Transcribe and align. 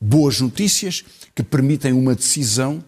boas 0.00 0.40
notícias 0.40 1.04
que 1.34 1.42
permitem 1.42 1.92
uma 1.92 2.14
decisão 2.14 2.84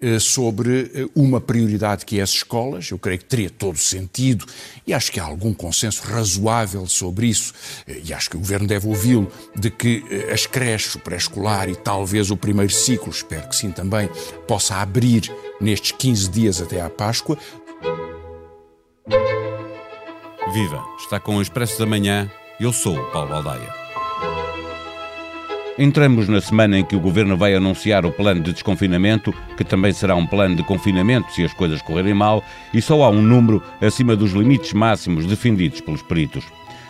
eh, 0.00 0.20
sobre 0.20 0.92
eh, 0.94 1.08
uma 1.12 1.40
prioridade 1.40 2.06
que 2.06 2.20
é 2.20 2.22
as 2.22 2.30
escolas. 2.30 2.88
Eu 2.88 2.98
creio 3.00 3.18
que 3.18 3.24
teria 3.24 3.50
todo 3.50 3.76
sentido 3.76 4.46
e 4.86 4.94
acho 4.94 5.10
que 5.10 5.18
há 5.18 5.24
algum 5.24 5.52
consenso 5.52 6.02
razoável 6.04 6.86
sobre 6.86 7.26
isso 7.26 7.52
eh, 7.84 8.00
e 8.04 8.14
acho 8.14 8.30
que 8.30 8.36
o 8.36 8.38
Governo 8.38 8.68
deve 8.68 8.86
ouvi-lo, 8.86 9.28
de 9.56 9.70
que 9.72 10.04
as 10.32 10.46
creches, 10.46 10.94
o 10.94 11.00
pré-escolar 11.00 11.68
e 11.68 11.74
talvez 11.74 12.30
o 12.30 12.36
primeiro 12.36 12.72
ciclo, 12.72 13.10
espero 13.10 13.48
que 13.48 13.56
sim 13.56 13.72
também, 13.72 14.08
possa 14.46 14.76
abrir 14.76 15.32
nestes 15.60 15.90
15 15.90 16.30
dias 16.30 16.60
até 16.62 16.80
à 16.80 16.88
Páscoa. 16.88 17.36
Viva! 20.52 20.84
Está 21.00 21.18
com 21.18 21.36
o 21.36 21.42
Expresso 21.42 21.76
da 21.76 21.86
Manhã. 21.86 22.30
Eu 22.60 22.72
sou 22.72 22.96
o 22.96 23.10
Paulo 23.10 23.30
Baldaia. 23.30 23.87
Entramos 25.80 26.28
na 26.28 26.40
semana 26.40 26.76
em 26.76 26.84
que 26.84 26.96
o 26.96 27.00
Governo 27.00 27.36
vai 27.36 27.54
anunciar 27.54 28.04
o 28.04 28.10
plano 28.10 28.40
de 28.40 28.52
desconfinamento, 28.52 29.32
que 29.56 29.62
também 29.62 29.92
será 29.92 30.16
um 30.16 30.26
plano 30.26 30.56
de 30.56 30.64
confinamento 30.64 31.32
se 31.32 31.44
as 31.44 31.52
coisas 31.52 31.80
correrem 31.80 32.14
mal, 32.14 32.42
e 32.74 32.82
só 32.82 33.00
há 33.04 33.10
um 33.10 33.22
número 33.22 33.62
acima 33.80 34.16
dos 34.16 34.32
limites 34.32 34.72
máximos 34.72 35.24
defendidos 35.24 35.80
pelos 35.80 36.02
peritos. 36.02 36.44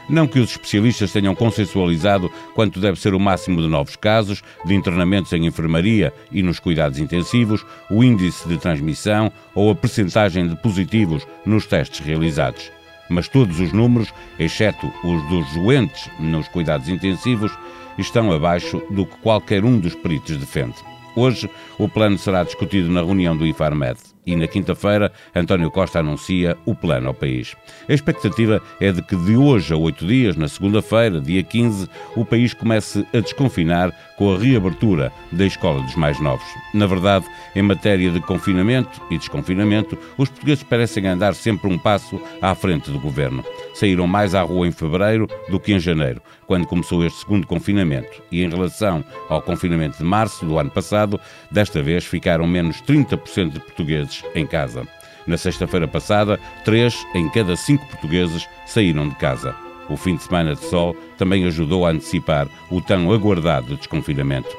Não 0.08 0.26
que 0.26 0.38
os 0.38 0.52
especialistas 0.52 1.12
tenham 1.12 1.34
consensualizado 1.34 2.32
quanto 2.54 2.80
deve 2.80 2.98
ser 2.98 3.12
o 3.12 3.20
máximo 3.20 3.60
de 3.60 3.68
novos 3.68 3.94
casos, 3.94 4.42
de 4.64 4.74
internamentos 4.74 5.34
em 5.34 5.44
enfermaria 5.44 6.10
e 6.32 6.42
nos 6.42 6.58
cuidados 6.58 6.98
intensivos, 6.98 7.66
o 7.90 8.02
índice 8.02 8.48
de 8.48 8.56
transmissão 8.56 9.30
ou 9.54 9.70
a 9.70 9.74
percentagem 9.74 10.48
de 10.48 10.56
positivos 10.56 11.26
nos 11.44 11.66
testes 11.66 12.00
realizados. 12.00 12.70
Mas 13.10 13.28
todos 13.28 13.60
os 13.60 13.70
números, 13.70 14.12
exceto 14.38 14.90
os 15.04 15.22
dos 15.28 15.46
doentes 15.52 16.08
nos 16.18 16.48
cuidados 16.48 16.88
intensivos, 16.88 17.52
estão 17.98 18.32
abaixo 18.32 18.82
do 18.90 19.04
que 19.04 19.16
qualquer 19.18 19.64
um 19.64 19.78
dos 19.78 19.94
peritos 19.94 20.36
defende. 20.36 20.76
Hoje, 21.18 21.50
o 21.78 21.88
plano 21.88 22.16
será 22.16 22.44
discutido 22.44 22.88
na 22.88 23.02
reunião 23.02 23.36
do 23.36 23.44
IFARMED 23.44 23.98
e 24.24 24.36
na 24.36 24.46
quinta-feira 24.46 25.10
António 25.34 25.68
Costa 25.68 25.98
anuncia 25.98 26.56
o 26.64 26.76
plano 26.76 27.08
ao 27.08 27.14
país. 27.14 27.56
A 27.88 27.92
expectativa 27.92 28.62
é 28.78 28.92
de 28.92 29.02
que 29.02 29.16
de 29.16 29.36
hoje 29.36 29.74
a 29.74 29.76
oito 29.76 30.06
dias, 30.06 30.36
na 30.36 30.46
segunda-feira, 30.46 31.20
dia 31.20 31.42
15, 31.42 31.88
o 32.14 32.24
país 32.24 32.54
comece 32.54 33.04
a 33.12 33.18
desconfinar 33.18 33.90
com 34.16 34.32
a 34.32 34.38
reabertura 34.38 35.10
da 35.32 35.44
escola 35.44 35.82
dos 35.82 35.96
mais 35.96 36.20
novos. 36.20 36.46
Na 36.72 36.86
verdade, 36.86 37.26
em 37.56 37.62
matéria 37.62 38.12
de 38.12 38.20
confinamento 38.20 39.00
e 39.10 39.18
desconfinamento, 39.18 39.98
os 40.16 40.28
portugueses 40.28 40.62
parecem 40.62 41.04
andar 41.06 41.34
sempre 41.34 41.68
um 41.68 41.78
passo 41.78 42.20
à 42.40 42.54
frente 42.54 42.92
do 42.92 43.00
governo. 43.00 43.42
Saíram 43.78 44.08
mais 44.08 44.34
à 44.34 44.42
rua 44.42 44.66
em 44.66 44.72
fevereiro 44.72 45.28
do 45.48 45.60
que 45.60 45.72
em 45.72 45.78
janeiro, 45.78 46.20
quando 46.48 46.66
começou 46.66 47.06
este 47.06 47.20
segundo 47.20 47.46
confinamento. 47.46 48.20
E 48.28 48.42
em 48.42 48.48
relação 48.50 49.04
ao 49.28 49.40
confinamento 49.40 49.98
de 49.98 50.02
março 50.02 50.44
do 50.44 50.58
ano 50.58 50.68
passado, 50.68 51.20
desta 51.48 51.80
vez 51.80 52.04
ficaram 52.04 52.44
menos 52.44 52.82
30% 52.82 53.52
de 53.52 53.60
portugueses 53.60 54.24
em 54.34 54.44
casa. 54.44 54.82
Na 55.28 55.36
sexta-feira 55.36 55.86
passada, 55.86 56.40
três 56.64 57.06
em 57.14 57.30
cada 57.30 57.54
cinco 57.54 57.86
portugueses 57.86 58.48
saíram 58.66 59.08
de 59.08 59.14
casa. 59.14 59.54
O 59.88 59.96
fim 59.96 60.16
de 60.16 60.24
semana 60.24 60.56
de 60.56 60.64
sol 60.64 60.96
também 61.16 61.44
ajudou 61.44 61.86
a 61.86 61.90
antecipar 61.90 62.48
o 62.72 62.80
tão 62.80 63.12
aguardado 63.12 63.76
desconfinamento. 63.76 64.50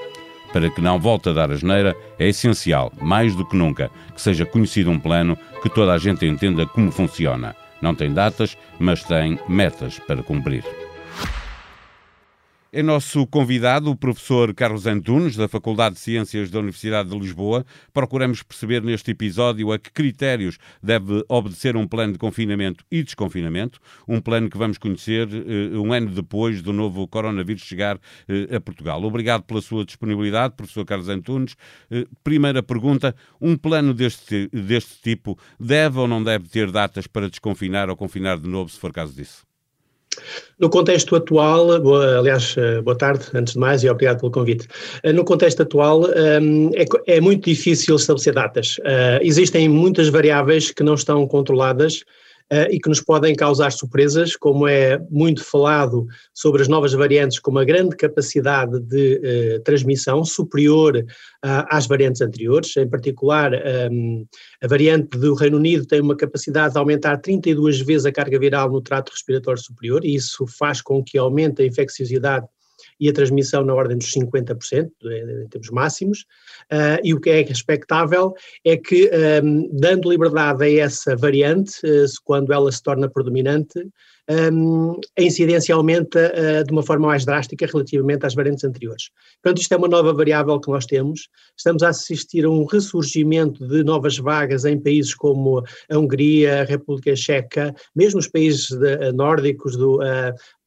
Para 0.53 0.70
que 0.70 0.80
não 0.80 0.97
volte 0.97 1.28
a 1.28 1.34
dar 1.34 1.52
asneira, 1.52 1.94
é 2.17 2.30
essencial, 2.30 2.90
mais 3.02 3.36
do 3.36 3.45
que 3.45 3.58
nunca, 3.58 3.92
que 4.16 4.22
seja 4.22 4.45
conhecido 4.45 4.90
um 4.90 4.97
plano 4.97 5.38
que 5.62 5.67
toda 5.67 5.92
a 5.92 5.97
gente 5.97 6.25
entenda 6.25 6.66
como 6.66 6.90
funciona. 6.90 7.53
Não 7.81 7.95
tem 7.95 8.13
datas, 8.13 8.58
mas 8.77 9.03
tem 9.03 9.39
metas 9.47 9.99
para 9.99 10.23
cumprir. 10.23 10.63
É 12.72 12.84
nosso 12.84 13.25
convidado 13.25 13.89
o 13.89 13.95
professor 13.95 14.53
Carlos 14.53 14.86
Antunes, 14.86 15.36
da 15.36 15.48
Faculdade 15.48 15.95
de 15.95 16.02
Ciências 16.02 16.52
da 16.52 16.59
Universidade 16.59 17.09
de 17.09 17.17
Lisboa. 17.17 17.66
Procuramos 17.92 18.44
perceber 18.44 18.84
neste 18.84 19.09
episódio 19.09 19.72
a 19.72 19.80
que 19.80 19.92
critérios 19.92 20.59
deve 20.81 21.23
obedecer 21.28 21.75
um 21.75 21.88
plano 21.88 22.14
de 22.14 22.20
confinamento 22.20 22.85
e 22.91 23.02
desconfinamento, 23.02 23.80
um 24.07 24.22
plano 24.22 24.52
que 24.52 24.57
vamos 24.57 24.78
conhecer 24.78 25.28
uh, 25.28 25.81
um 25.81 25.91
ano 25.91 26.12
depois 26.12 26.62
do 26.62 26.72
novo 26.72 27.07
coronavírus 27.07 27.63
chegar 27.63 27.96
uh, 27.97 28.56
a 28.56 28.62
Portugal. 28.62 29.03
Obrigado 29.03 29.41
pela 29.46 29.63
sua 29.63 29.84
disponibilidade, 29.84 30.53
professor 30.53 30.86
Carlos 30.86 31.09
Antunes. 31.09 31.53
Uh, 31.90 32.07
primeira 32.24 32.62
pergunta: 32.62 33.16
um 33.41 33.57
plano 33.57 33.96
deste, 33.96 34.47
deste 34.53 35.01
tipo 35.01 35.40
deve 35.59 35.97
ou 35.97 36.07
não 36.07 36.24
deve 36.24 36.47
ter 36.47 36.69
datas 36.69 37.07
para 37.07 37.28
desconfinar 37.31 37.90
ou 37.90 37.97
confinar 37.97 38.38
de 38.38 38.47
novo, 38.47 38.69
se 38.69 38.78
for 38.78 38.94
caso 38.94 39.12
disso? 39.16 39.49
No 40.59 40.69
contexto 40.69 41.16
atual, 41.16 41.72
aliás, 41.72 42.56
eh, 42.57 42.81
boa 42.81 42.97
tarde, 42.97 43.25
antes 43.34 43.53
de 43.53 43.59
mais, 43.59 43.84
e 43.84 43.90
obrigado 43.90 44.19
pelo 44.19 44.31
convite. 44.31 44.68
Eh, 45.03 45.13
no 45.13 45.24
contexto 45.24 45.62
atual, 45.62 46.12
ehm, 46.12 46.72
é, 46.75 47.16
é, 47.16 47.22
muito 47.22 47.46
difícil 47.50 47.96
estabelecer 47.96 48.34
datas. 48.34 48.78
Uh, 48.80 49.19
existem 49.22 49.69
muitas 49.69 50.09
variáveis 50.09 50.72
que 50.72 50.84
não 50.84 50.96
estão 50.96 51.25
controladas 51.28 52.03
e 52.72 52.80
que 52.80 52.90
nos 52.90 53.00
podem 53.00 53.36
causar 53.36 53.72
surpresas, 53.72 54.36
como 54.36 54.68
é 54.68 55.00
muito 55.10 55.44
falado 55.44 56.08
sobre 56.34 56.62
as 56.62 56.68
novas 56.68 56.94
variantes 56.94 57.40
com 57.40 57.52
uma 57.52 57.64
grande 57.64 57.96
capacidade 57.96 58.80
de 58.80 59.22
uh, 59.58 59.64
transmissão 59.64 60.24
superior 60.24 60.98
uh, 60.98 61.66
às 61.70 61.86
variantes 61.86 62.22
anteriores, 62.22 62.76
em 62.78 62.90
particular 62.90 63.52
um, 63.92 64.26
a 64.64 64.68
variante 64.68 65.18
do 65.18 65.34
Reino 65.36 65.58
Unido 65.58 65.86
tem 65.86 66.02
uma 66.02 66.16
capacidade 66.16 66.74
de 66.74 66.80
aumentar 66.80 67.18
32 67.18 67.82
vezes 67.82 68.06
a 68.06 68.12
carga 68.12 68.40
viral 68.40 68.72
no 68.72 68.81
trato 68.81 69.12
respiratório 69.12 69.62
superior 69.62 70.04
e 70.04 70.16
isso 70.16 70.46
faz 70.48 70.81
com 70.81 71.04
que 71.04 71.18
aumente 71.18 71.62
a 71.62 71.66
infecciosidade 71.66 72.48
e 73.00 73.10
a 73.10 73.14
transmissão 73.14 73.64
na 73.64 73.74
ordem 73.74 73.98
dos 73.98 74.12
50%, 74.12 74.90
em 75.44 75.48
termos 75.48 75.70
máximos, 75.70 76.26
uh, 76.72 77.00
e 77.04 77.14
o 77.14 77.20
que 77.20 77.30
é 77.30 77.42
expectável 77.42 78.34
é 78.66 78.76
que, 78.78 79.10
um, 79.44 79.70
dando 79.72 80.10
liberdade 80.10 80.64
a 80.64 80.72
essa 80.72 81.16
variante, 81.16 81.80
uh, 81.86 82.06
quando 82.24 82.52
ela 82.52 82.72
se 82.72 82.82
torna 82.82 83.10
predominante, 83.10 83.80
um, 84.30 85.00
a 85.18 85.24
incidência 85.24 85.74
aumenta 85.74 86.32
uh, 86.32 86.64
de 86.64 86.72
uma 86.72 86.84
forma 86.84 87.08
mais 87.08 87.26
drástica 87.26 87.66
relativamente 87.66 88.26
às 88.28 88.36
variantes 88.36 88.64
anteriores. 88.64 89.10
Portanto, 89.42 89.62
isto 89.62 89.74
é 89.74 89.78
uma 89.78 89.88
nova 89.88 90.14
variável 90.14 90.60
que 90.60 90.70
nós 90.70 90.86
temos. 90.86 91.28
Estamos 91.58 91.81
a 91.81 91.90
assistir 91.90 92.46
a 92.46 92.50
um 92.50 92.64
ressurgimento 92.66 93.68
de 93.68 93.84
novas 93.84 94.20
vagas 94.20 94.66
em 94.66 94.80
países 94.80 95.16
como 95.16 95.64
a 95.90 95.98
Hungria, 95.98 96.62
a 96.62 96.64
República 96.64 97.16
Checa, 97.16 97.74
mesmo 97.96 98.20
os 98.20 98.28
países 98.28 98.70
de, 98.70 99.12
nórdicos, 99.14 99.76
do, 99.76 100.00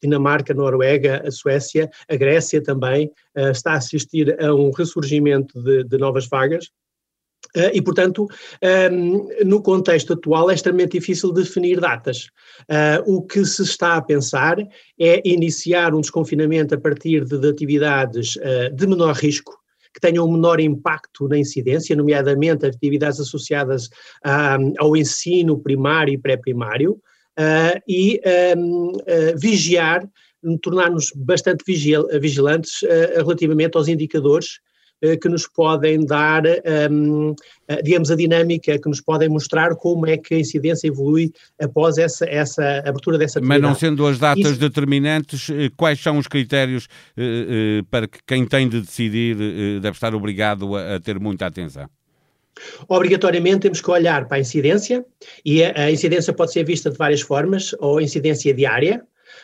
Dinamarca, 0.03 0.53
Noruega, 0.53 1.23
a 1.25 1.31
Suécia, 1.31 1.89
a 2.09 2.15
Grécia 2.15 2.61
também, 2.61 3.11
está 3.35 3.73
a 3.73 3.77
assistir 3.77 4.35
a 4.43 4.53
um 4.53 4.71
ressurgimento 4.71 5.61
de, 5.63 5.83
de 5.83 5.97
novas 5.97 6.27
vagas. 6.27 6.69
Uh, 7.55 7.69
e, 7.71 7.81
portanto, 7.81 8.23
um, 8.23 8.27
ehm, 8.67 9.45
no 9.45 9.61
contexto 9.61 10.13
atual 10.13 10.49
é 10.49 10.55
extremamente 10.55 10.93
difícil 10.93 11.31
definir 11.31 11.79
datas. 11.79 12.29
Uh, 12.61 13.15
o 13.17 13.21
que 13.21 13.45
se 13.45 13.61
está 13.61 13.95
a 13.95 14.01
pensar 14.01 14.57
é 14.99 15.21
iniciar 15.23 15.93
um 15.93 16.01
desconfinamento 16.01 16.73
a 16.73 16.79
partir 16.79 17.23
de, 17.25 17.37
de 17.37 17.47
atividades 17.47 18.37
uh, 18.37 18.73
de 18.73 18.87
menor 18.87 19.13
risco, 19.15 19.55
que 19.93 19.99
tenham 19.99 20.25
um 20.25 20.31
menor 20.31 20.59
impacto 20.59 21.27
na 21.27 21.37
incidência, 21.37 21.95
nomeadamente 21.95 22.65
atividades 22.65 23.19
associadas 23.19 23.89
ao 24.79 24.97
ensino 24.97 25.59
primário 25.59 26.11
e 26.11 26.17
pré-primário, 26.17 26.99
e 27.87 28.21
um, 28.57 28.91
ehm, 29.05 29.37
vigiar, 29.37 30.07
tornar-nos 30.61 31.11
bastante 31.15 31.63
vigil 31.65 32.07
vigilantes 32.19 32.81
relativamente 33.15 33.77
aos 33.77 33.87
indicadores 33.87 34.59
eh, 35.03 35.17
que 35.17 35.27
nos 35.27 35.45
podem 35.45 36.05
dar, 36.05 36.43
um, 36.89 37.35
eh, 37.67 37.81
digamos, 37.81 38.09
a 38.09 38.15
dinâmica, 38.15 38.79
que 38.79 38.87
nos 38.87 39.01
podem 39.01 39.27
mostrar 39.27 39.75
como 39.75 40.07
é 40.07 40.15
que 40.15 40.33
a 40.33 40.39
incidência 40.39 40.87
evolui 40.87 41.29
após 41.61 41.97
essa, 41.97 42.25
essa 42.25 42.81
abertura 42.85 43.17
dessa 43.17 43.39
atividade. 43.39 43.61
Mas 43.61 43.69
não 43.69 43.77
sendo 43.77 44.07
as 44.07 44.17
datas 44.17 44.51
Isso... 44.51 44.59
determinantes, 44.59 45.49
eh, 45.49 45.69
quais 45.75 45.99
são 45.99 46.17
os 46.17 46.25
critérios 46.25 46.87
para 47.91 48.07
que 48.07 48.19
quem 48.25 48.45
tem 48.45 48.69
de 48.69 48.79
decidir 48.79 49.35
deve 49.81 49.95
estar 49.95 50.15
obrigado 50.15 50.73
a, 50.73 50.95
a 50.95 50.99
ter 51.01 51.19
muita 51.19 51.47
atenção? 51.47 51.89
Obrigatoriamente 52.87 53.61
temos 53.61 53.81
que 53.81 53.91
olhar 53.91 54.27
para 54.27 54.37
a 54.37 54.41
incidência, 54.41 55.05
e 55.45 55.63
a, 55.63 55.91
incidência 55.91 56.33
pode 56.33 56.51
ser 56.51 56.63
vista 56.63 56.89
de 56.89 56.97
várias 56.97 57.21
formas, 57.21 57.75
ou 57.79 57.99
incidência 57.99 58.53
diária, 58.53 59.03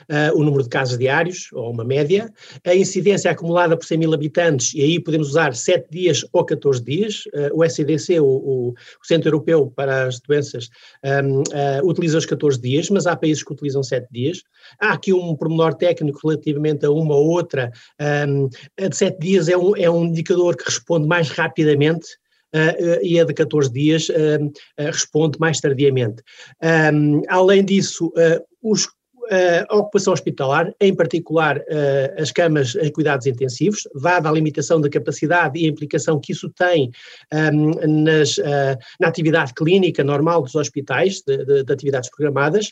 uh, 0.09 0.37
o 0.37 0.43
número 0.43 0.63
de 0.63 0.69
casos 0.69 0.97
diários, 0.97 1.49
ou 1.53 1.71
uma 1.71 1.83
média, 1.83 2.31
a 2.65 2.75
incidência 2.75 3.31
acumulada 3.31 3.75
por 3.75 3.85
100 3.85 3.97
mil 3.97 4.13
habitantes, 4.13 4.73
e 4.73 4.81
aí 4.81 4.99
podemos 4.99 5.29
usar 5.29 5.55
7 5.55 5.87
dias 5.89 6.25
ou 6.31 6.45
14 6.45 6.83
dias, 6.83 7.23
uh, 7.27 7.49
o 7.53 7.63
SCDC, 7.63 8.19
o, 8.19 8.25
o, 8.25 8.73
Centro 9.03 9.29
Europeu 9.29 9.71
para 9.75 10.07
as 10.07 10.19
Doenças, 10.19 10.69
um, 11.03 11.39
uh, 11.39 11.43
ah, 11.53 11.81
utiliza 11.83 12.17
os 12.17 12.25
14 12.25 12.61
dias, 12.61 12.89
mas 12.89 13.07
há 13.07 13.15
países 13.15 13.43
que 13.43 13.51
utilizam 13.51 13.81
7 13.81 14.07
dias. 14.11 14.43
Há 14.79 14.93
aqui 14.93 15.11
um 15.11 15.35
pormenor 15.35 15.73
técnico 15.73 16.19
relativamente 16.27 16.85
a 16.85 16.91
uma 16.91 17.15
ou 17.15 17.27
outra, 17.27 17.71
um, 18.27 18.49
a 18.79 18.87
de 18.87 18.95
7 18.95 19.19
dias 19.19 19.49
é 19.49 19.57
um, 19.57 19.75
é 19.75 19.89
um 19.89 20.05
indicador 20.05 20.55
que 20.55 20.65
responde 20.65 21.07
mais 21.07 21.29
rapidamente 21.29 22.07
e 23.01 23.19
a 23.19 23.23
de 23.23 23.33
14 23.33 23.71
dias 23.71 24.09
uh, 24.09 24.51
responde 24.77 25.39
mais 25.39 25.59
tardiamente. 25.59 26.23
Além 27.27 27.63
disso, 27.63 28.11
os 28.61 28.87
a 29.69 29.75
ocupação 29.75 30.13
hospitalar, 30.13 30.73
em 30.79 30.95
particular 30.95 31.61
as 32.17 32.31
camas 32.31 32.75
em 32.75 32.91
cuidados 32.91 33.25
intensivos, 33.25 33.87
dada 34.01 34.29
a 34.29 34.31
limitação 34.31 34.81
da 34.81 34.89
capacidade 34.89 35.59
e 35.59 35.65
a 35.65 35.69
implicação 35.69 36.19
que 36.19 36.31
isso 36.31 36.49
tem 36.49 36.91
um, 37.53 38.03
nas, 38.05 38.37
na 38.99 39.07
atividade 39.07 39.53
clínica 39.53 40.03
normal 40.03 40.41
dos 40.41 40.55
hospitais, 40.55 41.21
de, 41.21 41.37
de, 41.45 41.63
de 41.63 41.73
atividades 41.73 42.09
programadas, 42.09 42.69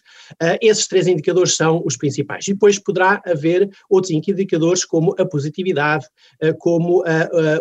esses 0.61 0.87
três 0.87 1.07
indicadores 1.07 1.55
são 1.55 1.81
os 1.85 1.97
principais. 1.97 2.47
E 2.47 2.53
depois 2.53 2.79
poderá 2.79 3.21
haver 3.25 3.69
outros 3.89 4.11
indicadores 4.11 4.85
como 4.85 5.15
a 5.19 5.25
positividade, 5.25 6.05
como 6.59 7.03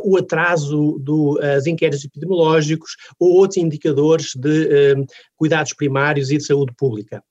o 0.02 0.16
atraso 0.16 0.99
dos 1.00 1.66
inquéritos 1.66 2.04
epidemiológicos 2.04 2.96
ou 3.19 3.32
outros 3.32 3.58
indicadores 3.58 4.34
de 4.34 5.06
cuidados 5.37 5.72
primários 5.72 6.31
e 6.31 6.38
de 6.38 6.44
saúde 6.44 6.72
pública. 6.76 7.22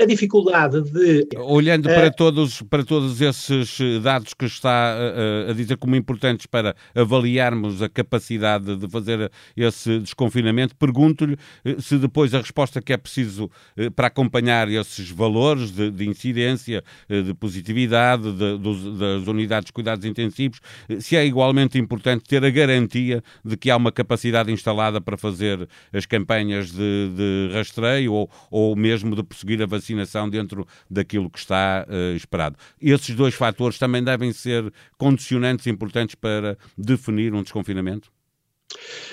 a 0.00 0.04
dificuldade 0.04 0.71
de. 0.80 1.28
Olhando 1.36 1.88
para, 1.88 2.10
todos, 2.10 2.62
para 2.62 2.84
todos 2.84 3.20
esses 3.20 3.78
dados 4.02 4.34
que 4.34 4.46
está 4.46 4.96
a 5.48 5.52
dizer 5.52 5.76
como 5.76 5.96
importantes 5.96 6.46
para 6.46 6.74
avaliarmos 6.94 7.82
a 7.82 7.88
capacidade 7.88 8.76
de 8.76 8.88
fazer 8.88 9.30
esse 9.56 9.98
desconfinamento, 9.98 10.76
pergunto-lhe 10.76 11.36
eh, 11.64 11.76
se 11.78 11.98
depois 11.98 12.34
a 12.34 12.38
resposta 12.38 12.82
que 12.82 12.92
é 12.92 12.96
preciso 12.96 13.50
eh, 13.76 13.90
para 13.90 14.08
acompanhar 14.08 14.68
esses 14.68 15.10
valores 15.10 15.70
de, 15.70 15.90
de 15.90 16.08
incidência, 16.08 16.82
eh, 17.08 17.22
de 17.22 17.34
positividade 17.34 18.32
de, 18.32 18.58
de, 18.58 18.98
das 18.98 19.26
unidades 19.26 19.66
de 19.66 19.72
cuidados 19.72 20.04
intensivos, 20.04 20.60
se 21.00 21.16
é 21.16 21.24
igualmente 21.24 21.78
importante 21.78 22.24
ter 22.24 22.44
a 22.44 22.50
garantia 22.50 23.22
de 23.44 23.56
que 23.56 23.70
há 23.70 23.76
uma 23.76 23.92
capacidade 23.92 24.52
instalada 24.52 25.00
para 25.00 25.16
fazer 25.16 25.68
as 25.92 26.06
campanhas 26.06 26.70
de, 26.70 27.10
de 27.16 27.50
rastreio 27.54 28.12
ou, 28.12 28.30
ou 28.50 28.76
mesmo 28.76 29.14
de 29.14 29.22
prosseguir 29.22 29.62
a 29.62 29.66
vacinação 29.66 30.28
dentro 30.28 30.51
daquilo 30.90 31.30
que 31.30 31.38
está 31.38 31.86
uh, 31.88 32.16
esperado. 32.16 32.56
Esses 32.80 33.14
dois 33.14 33.34
fatores 33.34 33.78
também 33.78 34.02
devem 34.02 34.32
ser 34.32 34.72
condicionantes 34.98 35.66
importantes 35.66 36.14
para 36.14 36.56
definir 36.76 37.34
um 37.34 37.42
desconfinamento? 37.42 38.10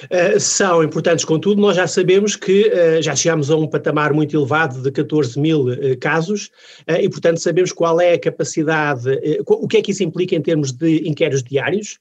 Uh, 0.05 0.39
são 0.39 0.83
importantes, 0.83 1.25
contudo, 1.25 1.61
nós 1.61 1.75
já 1.75 1.87
sabemos 1.87 2.35
que 2.35 2.67
uh, 2.67 3.01
já 3.01 3.15
chegamos 3.15 3.51
a 3.51 3.57
um 3.57 3.67
patamar 3.67 4.13
muito 4.13 4.35
elevado 4.35 4.81
de 4.81 4.91
14 4.91 5.39
mil 5.39 5.67
uh, 5.67 5.97
casos 5.99 6.49
e, 6.87 7.09
portanto, 7.09 7.39
sabemos 7.39 7.71
qual 7.71 7.99
é 7.99 8.13
a 8.13 8.19
capacidade, 8.19 9.09
o 9.45 9.67
que 9.67 9.77
é 9.77 9.81
que 9.81 9.91
isso 9.91 10.03
implica 10.03 10.35
em 10.35 10.41
termos 10.41 10.71
de 10.71 11.07
inquéritos 11.07 11.43
diários 11.43 11.99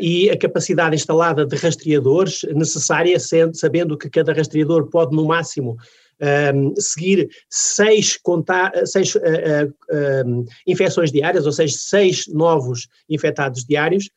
e 0.00 0.30
a 0.30 0.36
capacidade 0.36 0.94
instalada 0.94 1.44
de 1.44 1.54
rastreadores 1.56 2.42
necessária, 2.54 3.18
sendo, 3.20 3.56
sabendo 3.56 3.98
que 3.98 4.08
cada 4.08 4.32
rastreador 4.32 4.88
pode, 4.88 5.14
no 5.14 5.26
máximo, 5.26 5.76
um, 6.20 6.74
seguir 6.76 7.28
seis, 7.48 8.16
conta 8.16 8.72
seis 8.84 9.14
uh, 9.14 9.18
uh, 9.20 10.26
um, 10.26 10.44
infecções 10.66 11.12
diárias, 11.12 11.46
ou 11.46 11.52
seja, 11.52 11.76
seis 11.78 12.26
novos 12.28 12.88
infectados 13.08 13.64
diários, 13.64 14.10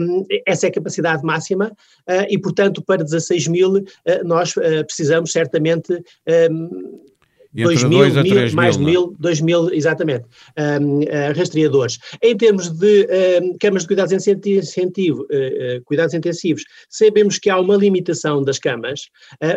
um, 0.00 0.24
essa 0.46 0.66
é 0.66 0.68
a 0.68 0.72
capacidade 0.72 1.22
máxima 1.22 1.72
uh, 2.08 2.26
e, 2.28 2.38
portanto, 2.38 2.82
para 2.82 3.04
16 3.04 3.48
mil 3.48 3.84
nós 4.24 4.54
precisamos 4.86 5.32
certamente 5.32 6.02
2 7.64 7.84
mil, 7.84 7.98
mil, 7.98 8.22
mil 8.22 8.52
mais 8.54 8.76
de 8.76 8.82
é? 8.82 8.86
mil, 8.86 9.14
2 9.18 9.40
mil, 9.40 9.72
exatamente, 9.72 10.24
um, 10.80 11.00
uh, 11.00 11.06
rastreadores. 11.36 11.98
Em 12.22 12.36
termos 12.36 12.68
de 12.68 13.08
um, 13.42 13.56
camas 13.58 13.82
de 13.82 13.88
cuidados, 13.88 14.12
incentivo, 14.46 15.22
uh, 15.22 15.78
uh, 15.78 15.84
cuidados 15.84 16.14
intensivos, 16.14 16.64
sabemos 16.88 17.38
que 17.38 17.50
há 17.50 17.58
uma 17.58 17.76
limitação 17.76 18.42
das 18.42 18.58
camas. 18.58 19.08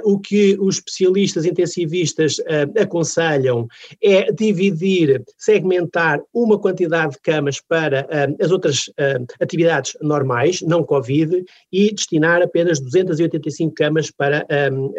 O 0.03 0.19
que 0.19 0.57
os 0.59 0.75
especialistas 0.75 1.45
intensivistas 1.45 2.39
uh, 2.39 2.81
aconselham 2.81 3.67
é 4.01 4.31
dividir, 4.31 5.23
segmentar 5.37 6.21
uma 6.33 6.59
quantidade 6.59 7.13
de 7.13 7.19
camas 7.21 7.59
para 7.61 8.05
uh, 8.05 8.43
as 8.43 8.51
outras 8.51 8.89
atividades 9.41 9.97
normais, 10.01 10.61
não 10.61 10.83
Covid, 10.83 11.43
e 11.71 11.93
destinar 11.93 12.41
apenas 12.41 12.79
285 12.79 13.73
camas 13.73 14.11
para 14.11 14.45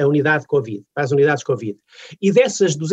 a 0.01 0.07
unidade 0.07 0.47
Covid, 0.47 0.83
para 0.95 1.05
as 1.05 1.11
unidades 1.11 1.45
Covid. 1.45 1.77
E 2.21 2.33
dessas 2.33 2.77
285 2.77 2.90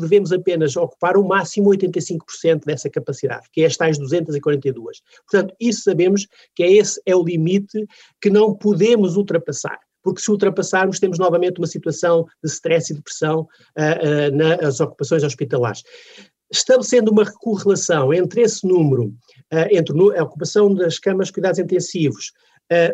devemos 0.00 0.32
apenas 0.32 0.76
ocupar 0.76 1.16
o 1.16 1.26
máximo 1.26 1.70
85% 1.70 2.64
dessa 2.64 2.88
capacidade, 2.88 3.48
que 3.52 3.62
é 3.62 3.66
as 3.66 3.76
tais 3.76 3.98
242. 3.98 5.00
Portanto, 5.30 5.54
isso 5.60 5.82
sabemos 5.82 6.26
que 6.54 6.62
é 6.62 6.72
esse 6.72 7.00
é 7.06 7.14
o 7.14 7.22
limite 7.22 7.86
que 8.20 8.30
não 8.30 8.54
podemos 8.54 9.16
ultrapassar 9.16 9.78
porque 10.02 10.20
se 10.20 10.30
ultrapassarmos 10.30 10.98
temos 10.98 11.18
novamente 11.18 11.58
uma 11.58 11.66
situação 11.66 12.26
de 12.42 12.50
stress 12.50 12.92
e 12.92 12.96
depressão 12.96 13.42
uh, 13.42 14.32
uh, 14.32 14.36
nas 14.36 14.80
ocupações 14.80 15.22
hospitalares. 15.22 15.82
Estabelecendo 16.50 17.10
uma 17.10 17.24
correlação 17.24 18.12
entre 18.12 18.42
esse 18.42 18.66
número, 18.66 19.14
uh, 19.52 19.68
entre 19.70 19.94
a 20.18 20.24
ocupação 20.24 20.74
das 20.74 20.98
camas 20.98 21.28
de 21.28 21.34
cuidados 21.34 21.58
intensivos, 21.58 22.32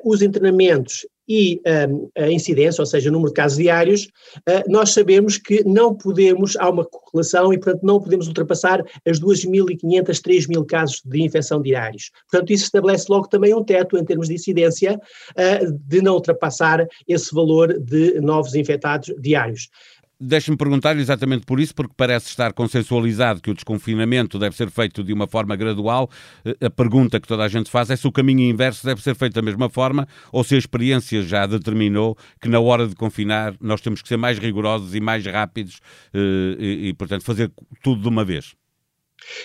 os 0.04 0.22
internamentos 0.22 1.06
e 1.28 1.60
um, 1.90 2.10
a 2.16 2.30
incidência, 2.30 2.80
ou 2.80 2.86
seja, 2.86 3.10
o 3.10 3.12
número 3.12 3.30
de 3.30 3.34
casos 3.34 3.58
diários, 3.58 4.04
uh, 4.48 4.64
nós 4.66 4.90
sabemos 4.90 5.36
que 5.36 5.62
não 5.64 5.94
podemos, 5.94 6.56
há 6.56 6.70
uma 6.70 6.86
correlação 6.86 7.52
e, 7.52 7.58
portanto, 7.58 7.82
não 7.82 8.00
podemos 8.00 8.26
ultrapassar 8.26 8.82
as 9.06 9.20
2.500, 9.20 9.78
3.000 9.82 10.66
casos 10.66 11.02
de 11.04 11.22
infecção 11.22 11.60
diários. 11.60 12.10
Portanto, 12.30 12.50
isso 12.50 12.64
estabelece 12.64 13.06
logo 13.10 13.28
também 13.28 13.54
um 13.54 13.62
teto 13.62 13.98
em 13.98 14.04
termos 14.04 14.28
de 14.28 14.34
incidência 14.34 14.98
uh, 14.98 15.72
de 15.86 16.00
não 16.00 16.14
ultrapassar 16.14 16.86
esse 17.06 17.34
valor 17.34 17.78
de 17.78 18.20
novos 18.20 18.54
infectados 18.54 19.12
diários. 19.20 19.68
Deixe-me 20.20 20.56
perguntar 20.56 20.96
exatamente 20.96 21.46
por 21.46 21.60
isso, 21.60 21.72
porque 21.72 21.94
parece 21.96 22.28
estar 22.28 22.52
consensualizado 22.52 23.40
que 23.40 23.52
o 23.52 23.54
desconfinamento 23.54 24.36
deve 24.36 24.56
ser 24.56 24.68
feito 24.68 25.04
de 25.04 25.12
uma 25.12 25.28
forma 25.28 25.54
gradual. 25.54 26.10
Eh, 26.44 26.66
a 26.66 26.68
pergunta 26.70 27.20
que 27.20 27.28
toda 27.28 27.44
a 27.44 27.48
gente 27.48 27.70
faz 27.70 27.88
é 27.88 27.94
se 27.94 28.04
o 28.04 28.10
caminho 28.10 28.40
inverso 28.40 28.84
deve 28.84 29.00
ser 29.00 29.14
feito 29.14 29.34
da 29.34 29.42
mesma 29.42 29.68
forma 29.68 30.08
ou 30.32 30.42
se 30.42 30.56
a 30.56 30.58
experiência 30.58 31.22
já 31.22 31.46
determinou 31.46 32.18
que 32.40 32.48
na 32.48 32.58
hora 32.58 32.88
de 32.88 32.96
confinar 32.96 33.54
nós 33.60 33.80
temos 33.80 34.02
que 34.02 34.08
ser 34.08 34.16
mais 34.16 34.40
rigorosos 34.40 34.92
e 34.92 35.00
mais 35.00 35.24
rápidos 35.24 35.80
eh, 36.12 36.56
e, 36.58 36.88
e 36.88 36.94
portanto, 36.94 37.22
fazer 37.22 37.52
tudo 37.80 38.02
de 38.02 38.08
uma 38.08 38.24
vez. 38.24 38.56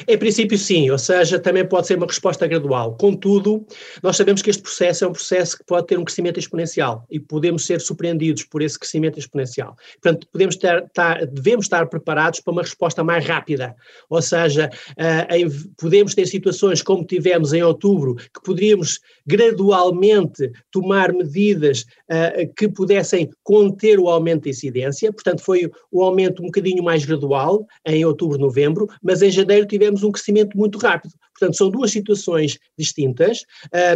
Em 0.07 0.17
princípio, 0.17 0.57
sim, 0.57 0.89
ou 0.89 0.97
seja, 0.97 1.39
também 1.39 1.65
pode 1.67 1.87
ser 1.87 1.97
uma 1.97 2.05
resposta 2.05 2.47
gradual. 2.47 2.95
Contudo, 2.97 3.65
nós 4.01 4.15
sabemos 4.15 4.41
que 4.41 4.49
este 4.49 4.61
processo 4.61 5.05
é 5.05 5.07
um 5.07 5.11
processo 5.11 5.57
que 5.57 5.65
pode 5.65 5.87
ter 5.87 5.97
um 5.97 6.03
crescimento 6.03 6.39
exponencial 6.39 7.05
e 7.09 7.19
podemos 7.19 7.65
ser 7.65 7.81
surpreendidos 7.81 8.43
por 8.43 8.61
esse 8.61 8.77
crescimento 8.77 9.19
exponencial. 9.19 9.75
Portanto, 10.01 10.27
podemos 10.31 10.55
ter, 10.55 10.83
estar, 10.83 11.25
devemos 11.25 11.65
estar 11.65 11.87
preparados 11.87 12.39
para 12.39 12.51
uma 12.51 12.61
resposta 12.61 13.03
mais 13.03 13.25
rápida, 13.25 13.75
ou 14.09 14.21
seja, 14.21 14.69
uh, 14.91 15.33
em, 15.33 15.49
podemos 15.77 16.13
ter 16.15 16.25
situações 16.27 16.81
como 16.81 17.05
tivemos 17.05 17.53
em 17.53 17.63
outubro, 17.63 18.15
que 18.15 18.43
poderíamos 18.43 18.99
gradualmente 19.25 20.51
tomar 20.71 21.11
medidas 21.13 21.85
uh, 22.09 22.53
que 22.55 22.67
pudessem 22.67 23.29
conter 23.43 23.99
o 23.99 24.09
aumento 24.09 24.43
de 24.43 24.49
incidência, 24.49 25.11
portanto, 25.11 25.41
foi 25.41 25.69
um 25.91 26.01
aumento 26.01 26.41
um 26.41 26.45
bocadinho 26.45 26.83
mais 26.83 27.05
gradual 27.05 27.65
em 27.85 28.05
outubro, 28.05 28.37
novembro, 28.37 28.87
mas 29.01 29.21
em 29.21 29.31
janeiro 29.31 29.62
tivemos 29.65 30.03
um 30.03 30.11
crescimento 30.11 30.57
muito 30.57 30.77
rápido. 30.77 31.13
Portanto, 31.37 31.57
são 31.57 31.69
duas 31.69 31.91
situações 31.91 32.57
distintas, 32.77 33.39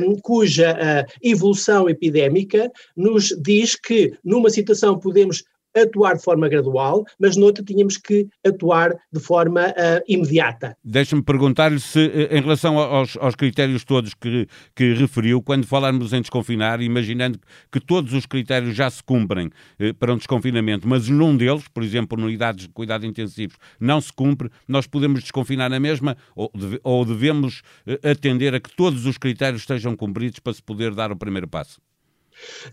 um, 0.04 0.16
cuja 0.20 0.74
uh, 0.74 1.12
evolução 1.22 1.90
epidémica 1.90 2.72
nos 2.96 3.28
diz 3.42 3.76
que 3.76 4.14
numa 4.24 4.50
situação 4.50 5.00
podemos 5.00 5.44
atuar 5.82 6.18
de 6.18 6.24
forma 6.24 6.48
gradual, 6.48 7.06
mas 7.20 7.36
noutra 7.36 7.64
tínhamos 7.64 7.98
que 7.98 8.28
atuar 8.46 8.96
de 9.12 9.20
forma 9.20 9.68
uh, 9.70 10.04
imediata. 10.08 10.76
Deixa-me 10.84 11.22
perguntar-lhe 11.22 11.80
se, 11.80 12.00
eh, 12.00 12.38
em 12.38 12.42
relação 12.42 12.78
aos, 12.78 13.18
aos, 13.18 13.36
critérios 13.36 13.84
todos 13.84 14.14
que, 14.14 14.48
que 14.76 14.94
referiu, 14.94 15.42
quando 15.42 15.66
falarmos 15.66 16.14
em 16.14 16.22
desconfinar, 16.22 16.82
imaginando 16.82 17.40
que 17.72 17.80
todos 17.80 18.14
os 18.14 18.26
critérios 18.26 18.76
já 18.76 18.90
se 18.90 19.04
cumprem 19.04 19.50
eh, 19.80 19.94
para 19.94 20.14
um 20.14 20.18
desconfinamento, 20.18 20.88
mas 20.88 21.08
num 21.10 21.36
deles, 21.36 21.68
por 21.68 21.84
exemplo, 21.84 22.22
unidades 22.22 22.68
de 22.68 22.74
cuidado 22.74 23.06
intensivos, 23.06 23.58
não 23.80 24.02
se 24.02 24.12
cumpre, 24.12 24.50
nós 24.68 24.88
podemos 24.88 25.22
desconfinar 25.22 25.70
na 25.70 25.80
mesma 25.80 26.18
ou, 26.36 26.52
deve, 26.54 26.80
ou 26.84 27.06
devemos 27.06 27.62
atender 28.04 28.54
a 28.56 28.60
que 28.60 28.76
todos 28.76 29.06
os 29.06 29.18
critérios 29.18 29.62
estejam 29.62 29.96
cumpridos 29.96 30.40
para 30.40 30.54
se 30.54 30.64
poder 30.64 30.94
dar 30.94 31.12
o 31.12 31.16
primeiro 31.16 31.48
passo? 31.48 31.80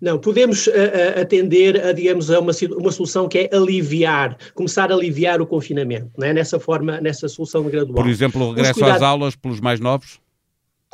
Não, 0.00 0.18
podemos 0.18 0.66
uh, 0.66 0.73
atender 1.21 1.85
a, 1.85 1.92
digamos, 1.92 2.30
a 2.30 2.40
uma, 2.40 2.52
uma 2.76 2.92
solução 2.92 3.28
que 3.28 3.38
é 3.38 3.56
aliviar, 3.56 4.37
começar 4.54 4.90
a 4.90 4.94
aliviar 4.94 5.40
o 5.40 5.47
confinamento, 5.47 6.11
não 6.16 6.26
é? 6.26 6.33
nessa 6.33 6.59
forma, 6.59 7.00
nessa 7.00 7.28
solução 7.28 7.64
gradual. 7.64 7.94
Por 7.94 8.09
exemplo, 8.09 8.42
o 8.42 8.49
regresso 8.50 8.75
cuidados... 8.75 8.97
às 8.97 9.02
aulas 9.02 9.37
pelos 9.37 9.61
mais 9.61 9.80
novos? 9.80 10.24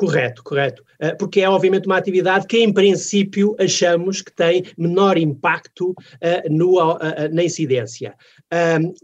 Correto, 0.00 0.42
correto. 0.42 0.82
Uh, 0.98 1.14
porque 1.18 1.42
é 1.42 1.48
obviamente 1.48 1.84
uma 1.84 1.98
atividade 1.98 2.46
que 2.46 2.56
em 2.56 2.72
princípio 2.72 3.54
achamos 3.60 4.22
que 4.22 4.32
tem 4.32 4.64
menor 4.78 5.18
impacto 5.18 5.90
uh, 5.90 5.94
no, 6.50 6.78
na 7.30 7.44
incidência. 7.44 8.14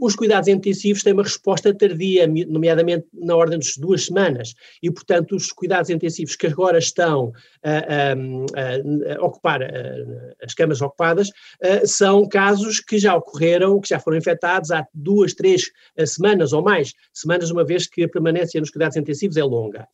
Os 0.01 0.17
cuidados 0.17 0.49
intensivos 0.49 1.05
têm 1.05 1.13
uma 1.13 1.23
resposta 1.23 1.73
tardia, 1.73 2.27
nomeadamente 2.27 3.07
na 3.15 3.37
ordem 3.37 3.61
de 3.61 3.71
duas 3.79 4.07
semanas, 4.07 4.55
e, 4.83 4.91
portanto, 4.91 5.37
os 5.37 5.53
cuidados 5.53 5.89
intensivos 5.89 6.35
que 6.35 6.49
agora 6.49 6.79
estão 6.79 7.33
a, 7.63 7.79
a, 7.79 9.15
a 9.15 9.25
ocupar 9.25 9.61
as 10.43 10.53
camas 10.53 10.83
ocupadas 10.83 11.31
são 11.85 12.27
casos 12.27 12.81
que 12.81 12.99
já 12.99 13.15
ocorreram, 13.15 13.81
que 13.81 13.89
já 13.89 14.01
foram 14.01 14.19
infectados 14.19 14.73
há 14.73 14.85
duas, 14.93 15.33
três 15.33 15.71
semanas 16.05 16.53
ou 16.53 16.61
mais 16.61 16.93
semanas, 17.15 17.53
uma 17.53 17.65
vez 17.65 17.87
que 17.87 18.03
a 18.03 18.09
permanência 18.09 18.61
nos 18.61 18.71
cuidados 18.71 18.97
intensivos 18.97 19.37
é 19.37 19.45
longa. 19.45 19.87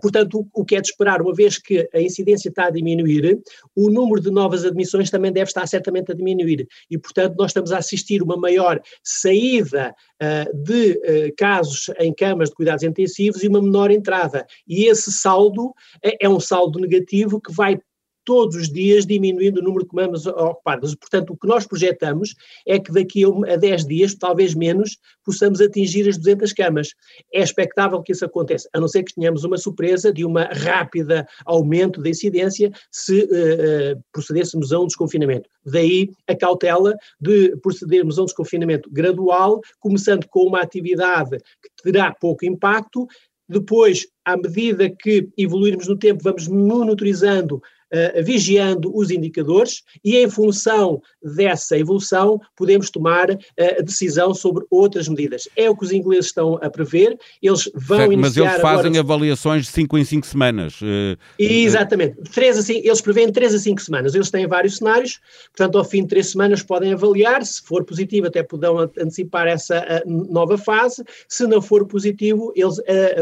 portanto, 0.00 0.41
o, 0.52 0.64
que 0.64 0.76
é 0.76 0.80
de 0.80 0.88
esperar, 0.88 1.20
uma 1.22 1.34
vez 1.34 1.58
que 1.58 1.88
a 1.92 2.00
incidência 2.00 2.48
está 2.48 2.66
a 2.66 2.70
diminuir, 2.70 3.40
o 3.74 3.90
número 3.90 4.20
de 4.20 4.30
novas 4.30 4.64
admissões 4.64 5.10
também 5.10 5.32
deve 5.32 5.48
estar 5.48 5.66
certamente 5.66 6.12
a 6.12 6.14
diminuir, 6.14 6.66
e, 6.90 6.98
portanto, 6.98 7.36
nós 7.38 7.50
estamos 7.50 7.72
a 7.72 7.78
assistir 7.78 8.22
uma 8.22 8.36
maior 8.36 8.80
saída 9.02 9.94
uh, 10.22 10.56
de 10.64 10.92
uh, 10.92 11.34
casos 11.36 11.90
em 11.98 12.12
camas 12.12 12.50
de 12.50 12.54
cuidados 12.54 12.82
intensivos 12.82 13.42
e 13.42 13.48
uma 13.48 13.62
menor 13.62 13.90
entrada. 13.90 14.46
E 14.66 14.86
esse 14.86 15.12
saldo 15.12 15.72
é, 16.02 16.26
é 16.26 16.28
um 16.28 16.40
saldo 16.40 16.78
negativo 16.78 17.40
que 17.40 17.52
vai 17.52 17.78
todos 18.24 18.56
os 18.56 18.70
dias 18.70 19.06
diminuindo 19.06 19.60
o 19.60 19.62
número 19.62 19.84
de 19.84 19.90
camas 19.90 20.26
ocupadas. 20.26 20.94
Portanto, 20.94 21.32
o 21.32 21.36
que 21.36 21.46
nós 21.46 21.66
projetamos 21.66 22.34
é 22.66 22.78
que 22.78 22.92
daqui 22.92 23.22
a 23.24 23.56
10 23.56 23.86
dias, 23.86 24.14
talvez 24.14 24.54
menos, 24.54 24.98
possamos 25.24 25.60
atingir 25.60 26.08
as 26.08 26.16
200 26.18 26.52
camas. 26.52 26.88
É 27.32 27.42
expectável 27.42 28.02
que 28.02 28.12
isso 28.12 28.24
aconteça, 28.24 28.68
a 28.72 28.80
não 28.80 28.88
ser 28.88 29.02
que 29.02 29.14
tenhamos 29.14 29.44
uma 29.44 29.56
surpresa 29.56 30.12
de 30.12 30.24
uma 30.24 30.44
rápida 30.44 31.26
aumento 31.44 32.00
da 32.02 32.10
incidência 32.10 32.70
se 32.90 33.24
uh, 33.24 34.02
procedêssemos 34.12 34.72
a 34.72 34.80
um 34.80 34.86
desconfinamento. 34.86 35.48
Daí 35.64 36.10
a 36.26 36.34
cautela 36.34 36.96
de 37.20 37.56
procedermos 37.58 38.18
a 38.18 38.22
um 38.22 38.26
desconfinamento 38.26 38.90
gradual, 38.90 39.60
começando 39.80 40.26
com 40.28 40.44
uma 40.46 40.60
atividade 40.60 41.38
que 41.38 41.82
terá 41.82 42.12
pouco 42.12 42.44
impacto, 42.44 43.06
depois, 43.48 44.06
à 44.24 44.36
medida 44.36 44.88
que 44.88 45.28
evoluirmos 45.36 45.86
no 45.86 45.98
tempo, 45.98 46.22
vamos 46.22 46.48
monitorizando 46.48 47.60
uh, 47.92 48.24
vigiando 48.24 48.94
os 48.94 49.10
indicadores 49.10 49.82
e, 50.04 50.16
em 50.16 50.28
função 50.28 51.00
dessa 51.22 51.78
evolução, 51.78 52.40
podemos 52.56 52.90
tomar 52.90 53.30
uh, 53.30 53.38
a 53.78 53.82
decisão 53.82 54.34
sobre 54.34 54.64
outras 54.70 55.08
medidas. 55.08 55.48
É 55.56 55.68
o 55.68 55.76
que 55.76 55.84
os 55.84 55.92
ingleses 55.92 56.26
estão 56.26 56.58
a 56.62 56.70
prever, 56.70 57.18
eles 57.42 57.70
vão 57.74 57.98
certo, 57.98 58.12
iniciar. 58.12 58.44
Mas 58.44 58.52
eles 58.52 58.60
fazem 58.60 58.98
agora... 58.98 59.00
avaliações 59.00 59.66
de 59.66 59.72
5 59.72 59.98
em 59.98 60.04
5 60.04 60.26
semanas. 60.26 60.80
Uh, 60.80 61.18
Exatamente, 61.38 62.16
três 62.32 62.58
a 62.58 62.72
eles 62.72 63.00
prevêem 63.00 63.30
3 63.30 63.54
a 63.54 63.58
5 63.58 63.80
semanas. 63.80 64.14
Eles 64.14 64.30
têm 64.30 64.46
vários 64.46 64.78
cenários, 64.78 65.20
portanto, 65.54 65.78
ao 65.78 65.84
fim 65.84 66.02
de 66.02 66.08
3 66.08 66.26
semanas 66.30 66.62
podem 66.62 66.92
avaliar, 66.92 67.44
se 67.44 67.62
for 67.62 67.84
positivo, 67.84 68.26
até 68.26 68.42
poderão 68.42 68.78
antecipar 68.78 69.46
essa 69.46 70.02
nova 70.06 70.56
fase, 70.56 71.04
se 71.28 71.46
não 71.46 71.60
for 71.60 71.86
positivo, 71.86 72.52
eles 72.56 72.76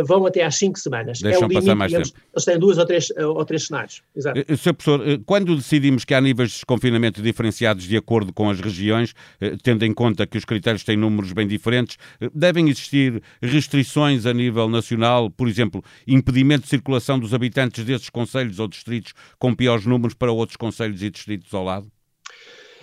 vão 0.07 0.27
até 0.27 0.45
às 0.45 0.57
5 0.57 0.79
semanas. 0.79 1.21
Deixam 1.21 1.43
é 1.43 1.47
o 1.47 1.49
limite, 1.49 1.65
passar 1.65 1.75
mais 1.75 1.93
eles, 1.93 2.11
tempo. 2.11 2.23
eles 2.35 2.45
têm 2.45 2.59
duas 2.59 2.79
ou 2.79 2.87
três, 2.87 3.11
ou 3.17 3.45
três 3.45 3.67
cenários. 3.67 4.03
Exato. 4.15 4.41
Sr. 4.61 4.75
Professor, 4.75 5.09
eh, 5.09 5.19
quando 5.25 5.57
decidimos 5.57 6.05
que 6.05 6.13
há 6.13 6.21
níveis 6.21 6.51
de 6.51 6.57
desconfinamento 6.57 7.23
diferenciados 7.23 7.85
de 7.85 7.97
acordo 7.97 8.31
com 8.31 8.51
as 8.51 8.61
regiões, 8.61 9.15
eh, 9.41 9.57
tendo 9.63 9.87
em 9.87 9.95
conta 9.95 10.27
que 10.27 10.37
os 10.37 10.45
critérios 10.45 10.85
têm 10.85 10.99
números 10.99 11.33
bem 11.33 11.47
diferentes, 11.47 11.97
eh, 12.21 12.29
devem 12.35 12.69
existir 12.69 13.23
restrições 13.43 14.27
a 14.27 14.35
nível 14.35 14.69
nacional, 14.69 15.31
por 15.31 15.49
exemplo, 15.49 15.83
impedimento 16.07 16.65
de 16.65 16.69
circulação 16.69 17.19
dos 17.19 17.33
habitantes 17.33 17.85
desses 17.87 18.11
conselhos 18.11 18.59
ou 18.59 18.69
distritos 18.69 19.15
com 19.39 19.55
piores 19.55 19.87
números 19.87 20.15
para 20.15 20.31
outros 20.31 20.57
conselhos 20.57 21.03
e 21.03 21.11
distritos 21.11 21.55
ao 21.55 21.65
lado? 21.65 21.91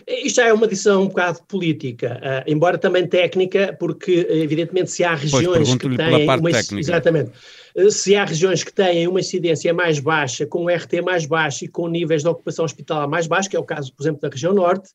Isto 0.08 0.38
já 0.38 0.48
é 0.48 0.54
uma 0.54 0.68
decisão 0.68 1.04
um 1.04 1.08
bocado 1.08 1.40
política, 1.50 2.22
uh, 2.24 2.50
embora 2.50 2.78
também 2.78 3.06
técnica, 3.06 3.76
porque 3.78 4.26
evidentemente 4.30 4.90
se 4.90 5.04
há 5.04 5.14
regiões 5.14 5.76
que 5.76 5.98
têm 5.98 6.26
uma, 6.26 6.50
exatamente, 6.80 7.32
uh, 7.76 7.92
se 7.92 8.16
há 8.16 8.24
regiões 8.24 8.64
que 8.64 8.72
têm 8.72 9.06
uma 9.06 9.20
incidência 9.20 9.74
mais 9.74 10.00
baixa, 10.00 10.46
com 10.46 10.64
um 10.64 10.70
RT 10.70 11.02
mais 11.04 11.26
baixo 11.26 11.66
e 11.66 11.68
com 11.68 11.90
níveis 11.90 12.24
de 12.24 12.30
ocupação 12.30 12.64
hospitalar 12.64 13.10
mais 13.10 13.28
baixos, 13.28 13.50
que 13.50 13.58
é 13.58 13.60
o 13.60 13.66
caso, 13.66 13.94
por 13.94 14.04
exemplo, 14.04 14.22
da 14.22 14.30
região 14.30 14.54
norte, 14.54 14.92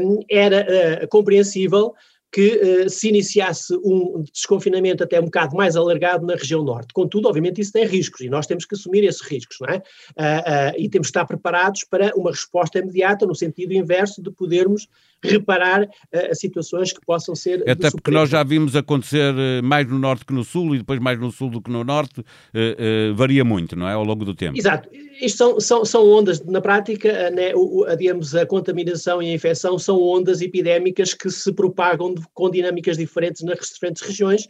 um, 0.00 0.20
era 0.30 1.02
uh, 1.02 1.08
compreensível 1.08 1.92
que 2.34 2.84
uh, 2.84 2.90
se 2.90 3.08
iniciasse 3.08 3.72
um 3.76 4.24
desconfinamento 4.32 5.04
até 5.04 5.20
um 5.20 5.26
bocado 5.26 5.56
mais 5.56 5.76
alargado 5.76 6.26
na 6.26 6.34
região 6.34 6.64
norte. 6.64 6.92
Contudo, 6.92 7.28
obviamente, 7.28 7.60
isso 7.60 7.72
tem 7.72 7.86
riscos 7.86 8.22
e 8.22 8.28
nós 8.28 8.44
temos 8.44 8.64
que 8.64 8.74
assumir 8.74 9.04
esses 9.04 9.20
riscos, 9.20 9.58
não 9.60 9.68
é? 9.68 9.76
Uh, 9.76 9.80
uh, 9.80 10.74
e 10.76 10.88
temos 10.88 11.06
que 11.06 11.10
estar 11.10 11.26
preparados 11.26 11.84
para 11.84 12.12
uma 12.16 12.32
resposta 12.32 12.80
imediata, 12.80 13.24
no 13.24 13.36
sentido 13.36 13.72
inverso 13.72 14.20
de 14.20 14.32
podermos 14.32 14.88
reparar 15.24 15.84
uh, 15.84 16.34
situações 16.34 16.92
que 16.92 17.00
possam 17.04 17.34
ser. 17.34 17.68
Até 17.68 17.90
porque 17.90 18.10
nós 18.10 18.28
já 18.28 18.42
vimos 18.42 18.76
acontecer 18.76 19.32
uh, 19.32 19.64
mais 19.64 19.88
no 19.88 19.98
norte 19.98 20.24
que 20.24 20.32
no 20.32 20.44
sul 20.44 20.74
e 20.74 20.78
depois 20.78 20.98
mais 20.98 21.18
no 21.18 21.30
sul 21.30 21.50
do 21.50 21.62
que 21.62 21.70
no 21.70 21.82
norte, 21.82 22.20
uh, 22.20 23.14
varia 23.14 23.44
muito, 23.44 23.74
não 23.76 23.88
é? 23.88 23.92
Ao 23.92 24.04
longo 24.04 24.24
do 24.24 24.34
tempo. 24.34 24.58
Exato. 24.58 24.88
Isto 25.20 25.38
são, 25.38 25.60
são, 25.60 25.84
são 25.84 26.10
ondas, 26.10 26.44
na 26.44 26.60
prática, 26.60 27.30
né, 27.30 27.52
o, 27.54 27.84
a, 27.84 27.94
digamos, 27.94 28.34
a 28.34 28.44
contaminação 28.44 29.22
e 29.22 29.30
a 29.30 29.32
infecção 29.32 29.78
são 29.78 30.02
ondas 30.02 30.40
epidémicas 30.40 31.14
que 31.14 31.30
se 31.30 31.52
propagam 31.52 32.12
de, 32.12 32.22
com 32.32 32.50
dinâmicas 32.50 32.96
diferentes 32.96 33.42
nas 33.42 33.58
diferentes 33.58 34.02
regiões, 34.02 34.46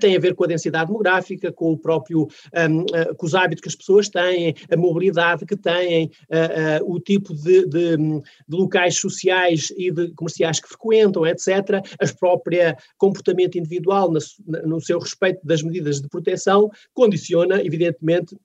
tem 0.00 0.16
a 0.16 0.20
ver 0.20 0.34
com 0.34 0.44
a 0.44 0.46
densidade 0.46 0.86
demográfica, 0.86 1.52
com 1.52 1.72
o 1.72 1.78
próprio, 1.78 2.22
um, 2.22 3.14
com 3.16 3.26
os 3.26 3.34
hábitos 3.34 3.62
que 3.62 3.68
as 3.68 3.74
pessoas 3.74 4.08
têm, 4.08 4.54
a 4.70 4.76
mobilidade 4.76 5.46
que 5.46 5.56
têm, 5.56 6.10
o 6.84 7.00
tipo 7.00 7.34
de, 7.34 7.66
de, 7.66 7.96
de 7.96 8.22
locais 8.56 8.96
sociais 8.96 9.72
e 9.76 9.90
de 9.90 10.12
comerciais 10.12 10.60
que 10.60 10.68
frequentam, 10.68 11.26
etc., 11.26 11.82
a 12.00 12.18
própria 12.18 12.76
comportamento 12.98 13.56
individual 13.56 14.10
no 14.10 14.80
seu 14.80 14.98
respeito 14.98 15.40
das 15.44 15.62
medidas 15.62 16.00
de 16.00 16.08
proteção 16.08 16.70
condiciona, 16.92 17.60
evidentemente, 17.64 18.36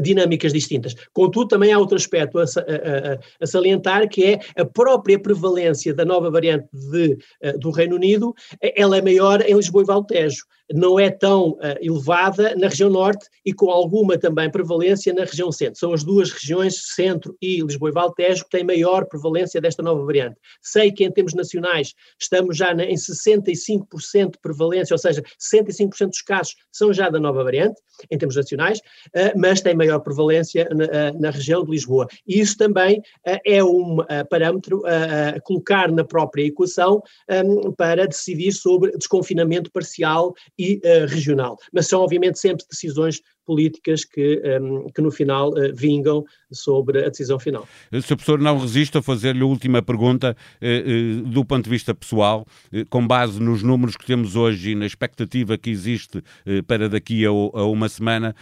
dinâmicas 0.00 0.52
distintas. 0.52 0.94
Contudo, 1.12 1.48
também 1.48 1.72
há 1.72 1.78
outro 1.78 1.96
aspecto 1.96 2.38
a, 2.38 2.44
a, 2.44 3.18
a, 3.40 3.46
salientar, 3.46 4.08
que 4.08 4.24
é 4.24 4.40
a 4.56 4.64
própria 4.64 5.18
prevalência 5.18 5.92
da 5.92 6.04
nova 6.04 6.30
variante 6.30 6.66
de, 6.72 7.18
uh, 7.44 7.58
do 7.58 7.70
Reino 7.70 7.96
Unido, 7.96 8.34
ela 8.60 8.96
é 8.96 9.02
maior 9.02 9.42
em 9.42 9.54
Lisboa 9.54 9.82
e 9.82 9.86
Valtejo 9.86 10.44
não 10.74 10.98
é 10.98 11.10
tão 11.10 11.50
uh, 11.50 11.58
elevada 11.80 12.54
na 12.56 12.68
região 12.68 12.90
norte 12.90 13.26
e 13.44 13.52
com 13.52 13.70
alguma 13.70 14.18
também 14.18 14.50
prevalência 14.50 15.12
na 15.12 15.24
região 15.24 15.50
centro. 15.50 15.78
São 15.78 15.92
as 15.92 16.04
duas 16.04 16.30
regiões, 16.30 16.94
centro 16.94 17.36
e 17.40 17.60
Lisboa 17.60 17.90
e 17.90 17.92
Valtejo, 17.92 18.44
que 18.44 18.50
têm 18.50 18.64
maior 18.64 19.06
prevalência 19.06 19.60
desta 19.60 19.82
nova 19.82 20.04
variante. 20.04 20.36
Sei 20.60 20.92
que 20.92 21.04
em 21.04 21.10
termos 21.10 21.34
nacionais 21.34 21.94
estamos 22.20 22.56
já 22.56 22.72
em 22.72 22.94
65% 22.94 24.32
de 24.32 24.38
prevalência, 24.40 24.94
ou 24.94 24.98
seja, 24.98 25.22
65% 25.38 26.08
dos 26.08 26.22
casos 26.22 26.54
são 26.70 26.92
já 26.92 27.08
da 27.08 27.20
nova 27.20 27.42
variante, 27.44 27.80
em 28.10 28.18
termos 28.18 28.36
nacionais, 28.36 28.78
uh, 28.78 29.38
mas 29.38 29.60
tem 29.60 29.74
maior 29.74 30.00
prevalência 30.00 30.68
na, 30.70 30.84
uh, 30.84 31.20
na, 31.20 31.30
região 31.30 31.64
de 31.64 31.70
Lisboa. 31.70 32.06
E 32.26 32.40
isso 32.40 32.56
também 32.56 33.00
é 33.46 33.62
um 33.62 33.98
parâmetro 34.28 34.82
a 34.86 35.40
colocar 35.40 35.90
na 35.90 36.04
própria 36.04 36.44
equação 36.44 37.02
um, 37.30 37.72
para 37.72 38.06
decidir 38.06 38.52
sobre 38.52 38.92
desconfinamento 38.92 39.70
parcial 39.70 40.34
e 40.62 40.80
uh, 40.84 41.06
regional. 41.06 41.58
Mas 41.72 41.88
são, 41.88 42.00
obviamente, 42.00 42.38
sempre 42.38 42.64
decisões 42.70 43.20
políticas 43.44 44.04
que, 44.04 44.40
um, 44.44 44.76
ehm, 44.76 44.86
que 44.94 45.02
no 45.02 45.10
final 45.10 45.50
uh, 45.50 45.74
vingam 45.74 46.24
sobre 46.52 47.04
a 47.04 47.08
decisão 47.08 47.40
final. 47.40 47.66
Eh, 47.90 48.00
Sr. 48.00 48.14
Professor, 48.14 48.38
não 48.38 48.56
resisto 48.58 48.98
a 48.98 49.02
fazer-lhe 49.02 49.42
a 49.42 49.46
última 49.46 49.82
pergunta 49.82 50.36
uh, 50.62 51.22
do 51.28 51.44
ponto 51.44 51.64
de 51.64 51.70
vista 51.70 51.92
pessoal, 51.92 52.46
com 52.88 53.04
base 53.04 53.40
nos 53.40 53.62
números 53.62 53.96
que 53.96 54.06
temos 54.06 54.36
hoje 54.36 54.70
e 54.70 54.74
na 54.76 54.86
expectativa 54.86 55.58
que 55.58 55.70
existe 55.70 56.22
para 56.66 56.88
daqui 56.88 57.26
a, 57.26 57.30
a, 57.30 57.64
uma 57.66 57.88
semana, 57.88 58.34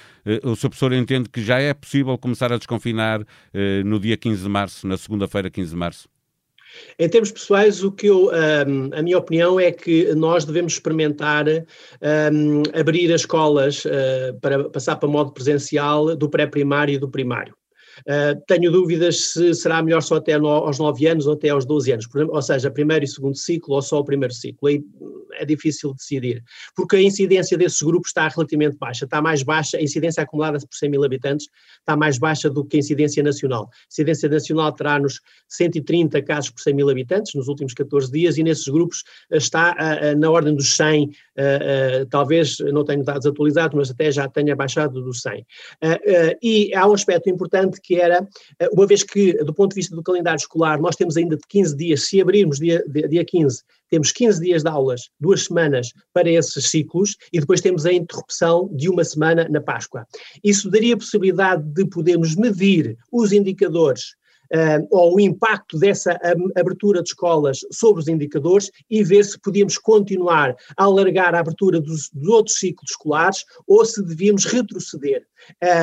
o 0.44 0.54
Sr. 0.54 0.68
Professor 0.68 0.92
entende 0.92 1.28
que 1.28 1.42
já 1.42 1.58
é 1.58 1.72
possível 1.72 2.16
começar 2.18 2.52
a 2.52 2.56
desconfinar 2.56 3.24
no 3.84 3.98
dia 3.98 4.16
15 4.16 4.42
de 4.42 4.48
março, 4.48 4.86
na 4.86 4.96
segunda-feira, 4.96 5.50
15 5.50 5.70
de 5.70 5.76
março? 5.76 6.08
Em 6.98 7.08
termos 7.08 7.30
pessoais, 7.30 7.82
o 7.82 7.92
que 7.92 8.06
eu, 8.06 8.28
um, 8.28 8.90
a 8.92 9.02
minha 9.02 9.18
opinião 9.18 9.58
é 9.58 9.70
que 9.72 10.14
nós 10.14 10.44
devemos 10.44 10.74
experimentar 10.74 11.46
um, 11.48 12.62
abrir 12.78 13.12
as 13.12 13.22
escolas 13.22 13.84
uh, 13.84 14.38
para 14.40 14.68
passar 14.68 14.96
para 14.96 15.08
modo 15.08 15.32
presencial 15.32 16.16
do 16.16 16.28
pré-primário 16.28 16.94
e 16.94 16.98
do 16.98 17.10
primário. 17.10 17.54
Uh, 18.00 18.40
tenho 18.46 18.70
dúvidas 18.70 19.32
se 19.32 19.54
será 19.54 19.82
melhor 19.82 20.02
só 20.02 20.16
até 20.16 20.38
no, 20.38 20.48
aos 20.48 20.78
9 20.78 21.06
anos 21.06 21.26
ou 21.26 21.34
até 21.34 21.48
aos 21.50 21.64
12 21.64 21.92
anos, 21.92 22.08
ou 22.14 22.42
seja, 22.42 22.70
primeiro 22.70 23.04
e 23.04 23.08
segundo 23.08 23.36
ciclo 23.36 23.74
ou 23.74 23.82
só 23.82 24.00
o 24.00 24.04
primeiro 24.04 24.34
ciclo. 24.34 24.68
Aí 24.68 24.82
é 25.34 25.44
difícil 25.44 25.94
decidir, 25.94 26.42
porque 26.74 26.96
a 26.96 27.02
incidência 27.02 27.56
desses 27.56 27.80
grupos 27.80 28.10
está 28.10 28.28
relativamente 28.28 28.76
baixa, 28.76 29.04
está 29.04 29.20
mais 29.22 29.42
baixa, 29.42 29.76
a 29.76 29.82
incidência 29.82 30.22
acumulada 30.22 30.58
por 30.58 30.74
100 30.74 30.90
mil 30.90 31.04
habitantes 31.04 31.48
está 31.78 31.96
mais 31.96 32.18
baixa 32.18 32.50
do 32.50 32.64
que 32.64 32.76
a 32.76 32.80
incidência 32.80 33.22
nacional. 33.22 33.64
A 33.64 33.86
incidência 33.90 34.28
nacional 34.28 34.72
terá-nos 34.72 35.20
130 35.48 36.22
casos 36.22 36.50
por 36.50 36.60
100 36.60 36.74
mil 36.74 36.90
habitantes 36.90 37.34
nos 37.34 37.48
últimos 37.48 37.74
14 37.74 38.10
dias 38.10 38.38
e 38.38 38.42
nesses 38.42 38.68
grupos 38.68 39.04
está 39.30 39.74
uh, 39.74 40.18
na 40.18 40.30
ordem 40.30 40.54
dos 40.54 40.76
100, 40.76 41.06
uh, 41.06 42.06
talvez 42.10 42.58
não 42.72 42.84
tenho 42.84 43.04
dados 43.04 43.26
atualizados, 43.26 43.76
mas 43.76 43.90
até 43.90 44.10
já 44.10 44.28
tenha 44.28 44.54
baixado 44.54 45.00
dos 45.02 45.22
100. 45.22 45.46
e 46.42 46.74
há 46.74 46.86
um 46.88 46.92
aspecto 46.92 47.30
importante 47.30 47.80
que 47.80 47.89
era, 47.96 48.26
uma 48.72 48.86
vez 48.86 49.02
que, 49.02 49.32
do 49.44 49.54
ponto 49.54 49.70
de 49.70 49.76
vista 49.76 49.94
do 49.94 50.02
calendário 50.02 50.38
escolar, 50.38 50.80
nós 50.80 50.96
temos 50.96 51.16
ainda 51.16 51.36
de 51.36 51.42
15 51.48 51.76
dias, 51.76 52.02
se 52.02 52.20
abrirmos 52.20 52.58
dia, 52.58 52.84
dia 53.08 53.24
15, 53.24 53.62
temos 53.90 54.12
15 54.12 54.40
dias 54.40 54.62
de 54.62 54.68
aulas, 54.68 55.10
duas 55.18 55.44
semanas 55.44 55.92
para 56.12 56.30
esses 56.30 56.70
ciclos 56.70 57.16
e 57.32 57.40
depois 57.40 57.60
temos 57.60 57.84
a 57.84 57.92
interrupção 57.92 58.70
de 58.72 58.88
uma 58.88 59.04
semana 59.04 59.48
na 59.50 59.60
Páscoa. 59.60 60.06
Isso 60.42 60.70
daria 60.70 60.94
a 60.94 60.98
possibilidade 60.98 61.62
de 61.64 61.84
podermos 61.86 62.36
medir 62.36 62.96
os 63.10 63.32
indicadores 63.32 64.14
ou 64.90 65.14
o 65.14 65.20
impacto 65.20 65.78
dessa 65.78 66.18
abertura 66.56 67.02
de 67.02 67.10
escolas 67.10 67.60
sobre 67.72 68.02
os 68.02 68.08
indicadores 68.08 68.70
e 68.90 69.04
ver 69.04 69.24
se 69.24 69.38
podíamos 69.38 69.78
continuar 69.78 70.56
a 70.76 70.84
alargar 70.84 71.34
a 71.34 71.40
abertura 71.40 71.80
dos, 71.80 72.10
dos 72.12 72.28
outros 72.28 72.58
ciclos 72.58 72.90
escolares 72.90 73.44
ou 73.66 73.84
se 73.84 74.04
devíamos 74.04 74.44
retroceder. 74.44 75.24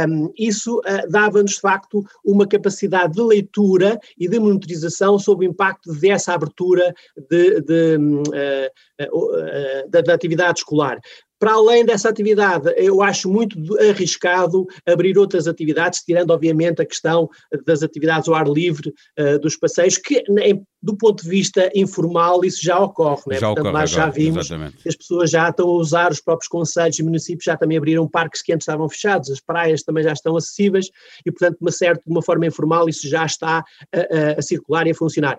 Um, 0.08 0.32
isso 0.38 0.80
uh, 0.80 1.10
dava-nos, 1.10 1.54
de 1.54 1.60
facto, 1.60 2.04
uma 2.24 2.48
capacidade 2.48 3.14
de 3.14 3.22
leitura 3.22 4.00
e 4.18 4.28
de 4.28 4.40
monitorização 4.40 5.18
sobre 5.18 5.48
o 5.48 5.50
impacto 5.50 5.94
dessa 5.94 6.34
abertura 6.34 6.94
de, 7.30 7.62
de, 7.62 7.98
uh, 7.98 9.10
uh, 9.10 9.90
da, 9.90 10.02
da 10.02 10.14
atividade 10.14 10.60
escolar. 10.60 11.00
Para 11.40 11.54
além 11.54 11.86
dessa 11.86 12.10
atividade, 12.10 12.74
eu 12.78 13.02
acho 13.02 13.30
muito 13.30 13.58
arriscado 13.80 14.66
abrir 14.86 15.18
outras 15.18 15.48
atividades, 15.48 16.02
tirando 16.02 16.32
obviamente 16.32 16.82
a 16.82 16.86
questão 16.86 17.30
das 17.66 17.84
atividades 17.84 18.28
ao 18.28 18.36
ar 18.36 18.48
livre, 18.48 18.94
uh, 19.20 19.40
dos 19.40 19.56
passeios, 19.56 19.98
que 19.98 20.24
em, 20.40 20.64
do 20.82 20.96
ponto 20.96 21.24
de 21.24 21.30
vista 21.30 21.70
informal 21.76 22.44
isso 22.44 22.64
já 22.64 22.80
ocorre, 22.80 23.24
né? 23.28 23.40
já 23.40 23.48
Portanto, 23.48 23.68
ocorre 23.68 23.82
nós 23.82 23.90
já 23.90 24.04
agora, 24.04 24.12
vimos 24.14 24.46
exatamente. 24.46 24.78
que 24.78 24.90
as 24.90 24.96
pessoas 24.96 25.30
já 25.30 25.50
estão 25.50 25.68
a 25.68 25.74
usar, 25.74 26.12
os 26.12 26.22
próprios 26.22 26.48
conselhos 26.48 26.98
e 26.98 27.04
municípios 27.04 27.44
já 27.44 27.58
também 27.58 27.78
abriram 27.78 28.08
parques 28.08 28.42
que 28.42 28.54
antes 28.54 28.64
estavam 28.64 28.88
fechados, 28.90 29.30
as 29.30 29.40
praias 29.40 29.84
também 29.84 30.04
já 30.04 30.14
estão 30.14 30.36
acessíveis 30.36 30.90
e, 31.26 31.32
portanto, 31.32 31.58
de 31.58 31.66
uma 31.66 31.72
certa, 31.72 32.02
de 32.06 32.12
uma 32.12 32.22
forma 32.22 32.46
informal 32.46 32.88
isso 32.88 33.08
já 33.08 33.26
está 33.26 33.64
a, 33.94 34.00
a, 34.00 34.40
a 34.40 34.42
circular 34.42 34.88
e 34.88 34.92
a 34.92 34.96
funcionar. 34.96 35.38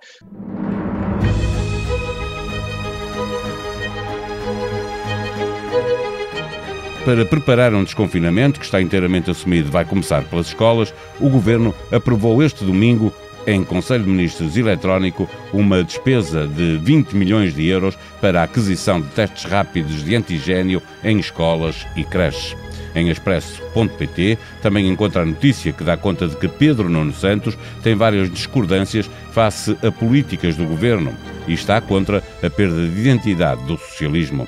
Para 7.09 7.25
preparar 7.25 7.75
um 7.75 7.85
desconfinamento 7.85 8.61
que 8.61 8.67
está 8.67 8.83
inteiramente 8.83 9.31
assumido 9.31 9.71
vai 9.71 9.83
começar 9.83 10.25
pelas 10.25 10.49
escolas, 10.49 10.93
o 11.19 11.31
Governo 11.31 11.75
aprovou 11.91 12.43
este 12.43 12.63
domingo, 12.63 13.15
em 13.47 13.65
Conselho 13.65 14.05
de 14.05 14.11
Ministros 14.11 14.59
eletrónico, 14.59 15.27
uma 15.51 15.83
despesa 15.83 16.47
de 16.47 16.77
20 16.77 17.17
milhões 17.17 17.55
de 17.55 17.67
euros 17.67 17.97
para 18.21 18.43
a 18.43 18.45
aquisição 18.45 19.01
de 19.01 19.09
testes 19.09 19.45
rápidos 19.45 20.05
de 20.05 20.15
antigênio 20.15 20.83
em 21.03 21.19
escolas 21.19 21.87
e 21.97 22.05
creches. 22.05 22.55
Em 22.95 23.09
expresso.pt 23.09 24.37
também 24.61 24.87
encontra 24.87 25.23
a 25.23 25.27
notícia 25.27 25.73
que 25.73 25.85
dá 25.85 25.97
conta 25.97 26.29
de 26.29 26.37
que 26.37 26.47
Pedro 26.47 26.91
Nuno 26.91 27.15
Santos 27.15 27.57
tem 27.83 27.95
várias 27.95 28.31
discordâncias 28.31 29.11
face 29.33 29.79
a 29.83 29.91
políticas 29.91 30.57
do 30.57 30.67
governo 30.67 31.17
e 31.47 31.55
está 31.55 31.81
contra 31.81 32.23
a 32.43 32.51
perda 32.51 32.87
de 32.87 33.01
identidade 33.01 33.65
do 33.65 33.79
socialismo 33.79 34.47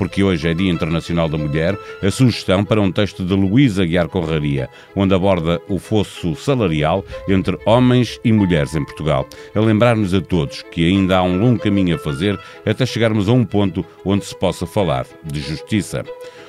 porque 0.00 0.24
hoje 0.24 0.48
é 0.48 0.54
Dia 0.54 0.70
Internacional 0.70 1.28
da 1.28 1.36
Mulher, 1.36 1.78
a 2.02 2.10
sugestão 2.10 2.64
para 2.64 2.80
um 2.80 2.90
texto 2.90 3.22
de 3.22 3.34
Luísa 3.34 3.84
Guiar 3.84 4.08
Conraria, 4.08 4.70
onde 4.96 5.14
aborda 5.14 5.60
o 5.68 5.78
fosso 5.78 6.34
salarial 6.34 7.04
entre 7.28 7.58
homens 7.66 8.18
e 8.24 8.32
mulheres 8.32 8.74
em 8.74 8.82
Portugal, 8.82 9.28
a 9.54 9.60
lembrar-nos 9.60 10.14
a 10.14 10.20
todos 10.22 10.62
que 10.62 10.88
ainda 10.88 11.18
há 11.18 11.22
um 11.22 11.38
longo 11.38 11.60
caminho 11.60 11.96
a 11.96 11.98
fazer 11.98 12.40
até 12.64 12.86
chegarmos 12.86 13.28
a 13.28 13.32
um 13.32 13.44
ponto 13.44 13.84
onde 14.02 14.24
se 14.24 14.34
possa 14.34 14.66
falar 14.66 15.04
de 15.22 15.38
justiça. 15.42 16.02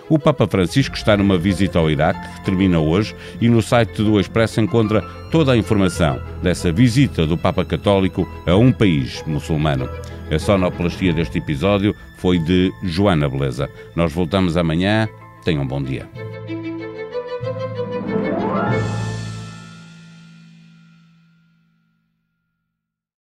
O 0.08 0.18
Papa 0.18 0.48
Francisco 0.48 0.96
está 0.96 1.18
numa 1.18 1.38
visita 1.38 1.78
ao 1.78 1.92
Iraque, 1.92 2.36
que 2.36 2.46
termina 2.46 2.80
hoje, 2.80 3.14
e 3.42 3.50
no 3.50 3.62
site 3.62 4.02
do 4.02 4.18
Expresso 4.18 4.62
encontra 4.62 5.02
toda 5.30 5.52
a 5.52 5.58
informação 5.58 6.22
dessa 6.42 6.72
visita 6.72 7.28
do 7.28 7.38
Papa 7.38 7.66
Católico 7.66 8.26
a 8.48 8.56
um 8.56 8.72
país 8.72 9.22
muçulmano. 9.28 9.90
A 10.32 10.40
sonoplastia 10.40 11.12
deste 11.12 11.40
episódio 11.40 11.94
foi 12.16 12.40
de 12.40 12.72
Joana 12.84 13.28
Beleza. 13.28 13.70
Nós 13.94 14.14
voltamos 14.14 14.56
amanhã. 14.56 15.10
Tenham 15.44 15.64
um 15.64 15.68
bom 15.68 15.84
dia. 15.84 16.08